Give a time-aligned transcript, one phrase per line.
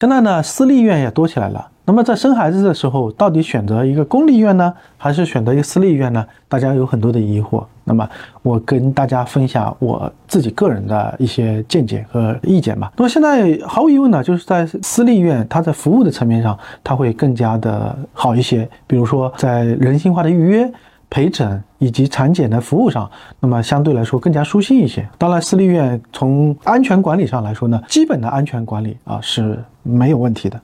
[0.00, 1.68] 现在呢，私立医院也多起来了。
[1.84, 6.26] 那么在生孩子的时候，到底选择一个公立医院呢，还是选择一个私立医院呢？
[6.48, 7.62] 大家有很多的疑惑。
[7.84, 8.08] 那么
[8.40, 12.90] 我跟大家分享我自己个人的一些见解和意见吧。
[12.96, 18.66] 那么现在毫无疑问呢，就是在私立医院，它在服务的层面上，它会更加的好一些。
[18.86, 20.72] 比如说在人性化的预约。
[21.10, 25.06] 陪诊以及产检的服务上，那么相对来说更加舒心一些。
[25.18, 30.58] 当然，私立医院从安全管理上来说呢，基本的安全管理啊是没有问题的。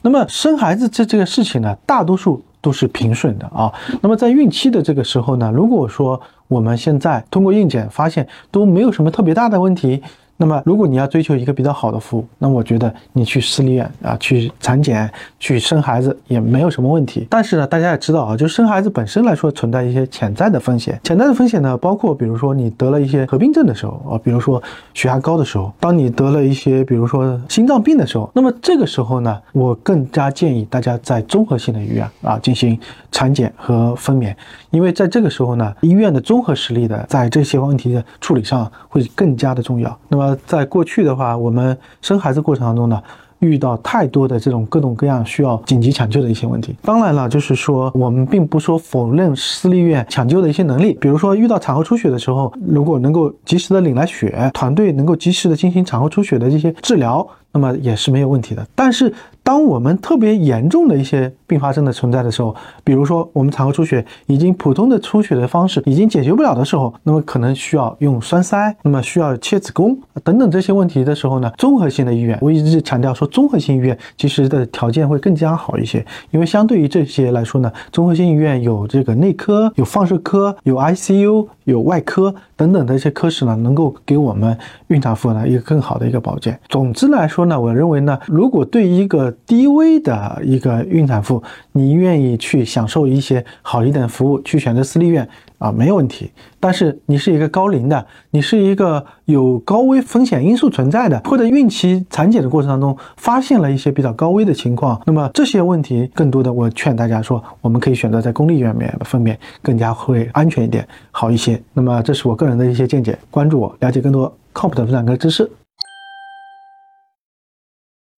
[0.00, 3.70] 那么生孩子这这个事情呢，大多数都是平顺的啊。
[4.00, 10.02] 那么在孕期的这个时候呢，如果说我们现在通过孕检发现都没有什么特别大的问题。
[10.40, 15.08] 那么，如果你要追求一个比较好的服务，那我觉得你去私立院啊，去产检、
[15.38, 17.26] 去生孩子也没有什么问题。
[17.28, 20.98] 但是呢，大家也知道啊，就生孩子本身来说存在一些潜在的风险。
[21.04, 24.62] 潜在的风险呢，包括比如说你得了一些合并症的时候啊，比如说
[24.94, 32.80] 血压高的时候，当你得了一些比如说心脏病的时候，那么这个时候呢，我更加建议大家在综合性的医院啊进行
[33.12, 34.34] 产检和分娩，
[34.70, 39.94] 因为在这个时候呢，医院的综合实力的在这些问题的处理上会更加的重要。
[40.08, 43.02] 那么在过去的话，我们生孩子过程当中呢，
[43.38, 46.74] 遇到太多的这种各种各样需要紧急抢救的一些问题。
[46.82, 58.66] 当然了，就是说我们并不说否认私立医院抢救的一些能力，比如说遇到产后出血的时候，如果能够及时的领来血，团队能够及时的进行产后出血的这些治疗，那么也是没有问题的。
[58.74, 59.12] 但是，
[59.50, 84.56] 当我们特别严重的一些并发症的存在的时候，比如说我们产后出血已经普通的出血的方式已经解决不了的时候，那么可能需要用栓塞，那么需要切子宫等等这些问题的时候呢，综合性的医院，我一直强调说，综合性医院其实的条件会更加好一些，因为相对于这些来说呢，综合性医院有这个内科、有放射科、有 ICU、有外科等等的一些科室呢，能够给我们
[84.88, 86.58] 孕产妇呢一个更好的一个保健。
[86.68, 95.28] 总之来说呢，我认为呢，如果对一个低危的一个孕产妇，你愿意去享受一些好一点的服务，去选择私立院
[95.60, 96.32] 啊，没有问题。
[96.58, 111.62] 但是你是一个高龄的，你是一个有高危风险因素存在的，或者孕期产检的过程当中发现了一些比较高危的情况，那么这些问题更多的，我劝大家说，我们可以选择在公立医院里面分娩，更加会安全一点，好一些。
[111.74, 115.50] 那么这是我个人的一些见解，关注我，了解更多靠谱的妇产科知识。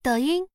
[0.03, 0.52] 抖音。